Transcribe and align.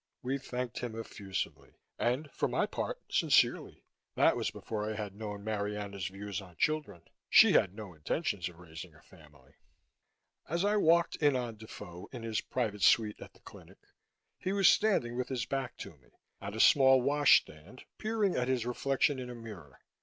We 0.23 0.39
thanked 0.39 0.79
him 0.79 0.99
effusively. 0.99 1.75
And, 1.99 2.31
for 2.31 2.47
my 2.47 2.65
part, 2.65 2.99
sincerely. 3.11 3.83
That 4.15 4.35
was 4.35 4.49
before 4.49 4.89
I 4.91 4.95
had 4.95 5.13
known 5.13 5.43
Marianna's 5.43 6.07
views 6.07 6.41
on 6.41 6.55
children; 6.57 7.03
she 7.29 7.51
had 7.51 7.75
no 7.75 7.93
intentions 7.93 8.49
of 8.49 8.57
raising 8.57 8.95
a 8.95 9.01
family. 9.03 9.53
As 10.49 10.65
I 10.65 10.77
walked 10.77 11.17
in 11.17 11.35
on 11.35 11.57
Defoe 11.57 12.09
in 12.11 12.23
his 12.23 12.41
private 12.41 12.81
suite 12.81 13.21
at 13.21 13.33
the 13.33 13.41
clinic, 13.41 13.77
he 14.39 14.51
was 14.51 14.67
standing 14.67 15.15
with 15.15 15.29
his 15.29 15.45
back 15.45 15.77
to 15.77 15.91
me, 15.97 16.09
at 16.41 16.55
a 16.55 16.59
small 16.59 17.03
washstand, 17.03 17.83
peering 17.99 18.35
at 18.35 18.47
his 18.47 18.65
reflection 18.65 19.19
in 19.19 19.29
a 19.29 19.35
mirror. 19.35 19.81